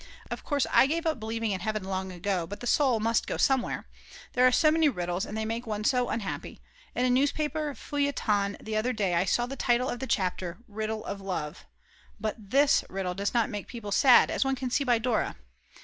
[0.31, 3.37] Of course I gave up believing in Heaven long ago; but the soul must go
[3.37, 3.85] somewhere.
[4.33, 6.59] There are so many riddles, and they make one so unhappy;
[6.95, 10.73] in a newspaper feuilleton the other day I saw the title of a chapter: The
[10.73, 11.67] Riddle of Love.
[12.19, 15.35] But this riddle does not make people sad, as one can see by Dora.